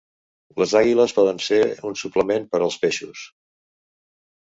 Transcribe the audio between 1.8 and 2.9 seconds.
un suplement per als